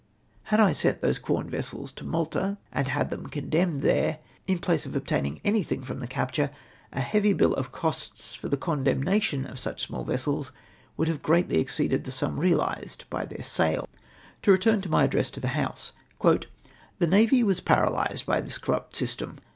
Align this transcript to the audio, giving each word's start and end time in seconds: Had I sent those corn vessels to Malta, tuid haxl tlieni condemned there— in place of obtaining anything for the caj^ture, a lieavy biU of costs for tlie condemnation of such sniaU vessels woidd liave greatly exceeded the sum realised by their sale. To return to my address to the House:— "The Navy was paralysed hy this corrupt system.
Had 0.45 0.59
I 0.59 0.71
sent 0.71 1.01
those 1.01 1.19
corn 1.19 1.47
vessels 1.47 1.91
to 1.91 2.03
Malta, 2.03 2.57
tuid 2.75 2.85
haxl 2.87 3.09
tlieni 3.11 3.29
condemned 3.31 3.81
there— 3.83 4.17
in 4.47 4.57
place 4.57 4.87
of 4.87 4.95
obtaining 4.95 5.39
anything 5.45 5.79
for 5.81 5.93
the 5.93 6.07
caj^ture, 6.07 6.49
a 6.91 7.01
lieavy 7.01 7.37
biU 7.37 7.53
of 7.53 7.71
costs 7.71 8.33
for 8.33 8.49
tlie 8.49 8.59
condemnation 8.59 9.45
of 9.45 9.59
such 9.59 9.87
sniaU 9.89 10.03
vessels 10.03 10.51
woidd 10.97 11.05
liave 11.07 11.21
greatly 11.21 11.59
exceeded 11.59 12.03
the 12.05 12.11
sum 12.11 12.39
realised 12.39 13.05
by 13.11 13.25
their 13.25 13.43
sale. 13.43 13.87
To 14.41 14.51
return 14.51 14.81
to 14.81 14.89
my 14.89 15.03
address 15.03 15.29
to 15.29 15.39
the 15.39 15.49
House:— 15.49 15.93
"The 16.23 16.47
Navy 17.07 17.43
was 17.43 17.59
paralysed 17.59 18.25
hy 18.25 18.41
this 18.41 18.57
corrupt 18.57 18.95
system. 18.95 19.37